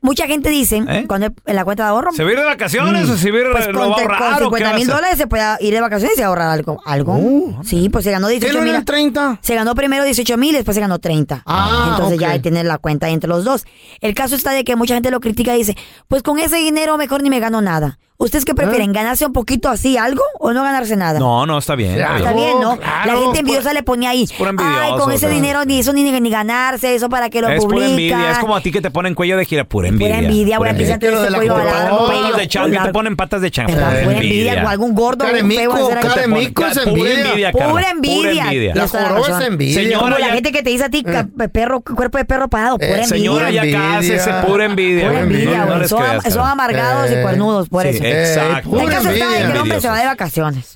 [0.00, 3.10] Mucha gente dice, cuando en la cuenta de ahorro, ¿Se va a ir de vacaciones
[3.10, 4.64] o se va a ir, pues lo va a con, ahorrar con o qué 50
[4.68, 6.80] va a mil dólares se puede ir de vacaciones y ahorrar algo.
[6.84, 7.60] algo.
[7.64, 8.70] sí, pues se ganó 18 no mil.
[8.70, 9.38] eran 30?
[9.42, 11.42] Se ganó primero 18 mil y después se ganó 30.
[11.44, 13.66] Ah, Entonces ya hay que tener la cuenta entre los dos.
[14.00, 15.76] El caso está de que mucha gente lo critica y dice,
[16.06, 17.98] pues con ese dinero mejor ni me gano nada.
[18.20, 18.92] ¿Ustedes qué prefieren?
[18.92, 21.20] ¿Ganarse un poquito así algo o no ganarse nada?
[21.20, 21.92] No, no, está bien.
[21.92, 22.76] Está bien, ¿no?
[23.06, 24.26] la gente envidiosa le ponía ahí.
[24.36, 25.36] pura Ay, con ese o sea.
[25.38, 27.90] dinero ni eso ni, ni ganarse, eso para que lo Es pura publican.
[27.92, 28.30] envidia.
[28.32, 29.62] Es como a ti que te ponen cuello de gira.
[29.62, 30.16] Pura envidia.
[30.16, 32.82] Pura envidia, Pura güey, aquí se te dice cuello Patas cuello de chango.
[32.82, 33.72] te ponen patas de chango.
[33.72, 36.08] Pura Pura envidia, o algún gordo, algún feo, hacer algo.
[36.10, 37.20] Cara de mico es Pura envidia.
[37.28, 38.16] envidia, Pura envidia.
[38.18, 38.72] Pura envidia.
[38.72, 39.58] Tienes toda la razón.
[39.60, 41.04] Señora, Como la gente que te dice a ti,
[41.52, 43.06] perro, cuerpo de perro parado, pura Eh, envidia.
[43.16, 45.06] señora, ya cásese, pura envidia.
[45.06, 48.07] Pura envidia, Son, amargados y Eh, cuernudos, por eso.
[48.10, 48.80] Exacto.
[48.80, 50.74] El caso está de que el hombre se va de vacaciones.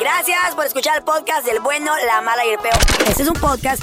[0.00, 2.76] Gracias por escuchar el podcast del bueno, la mala y el peor.
[3.06, 3.82] Este es un podcast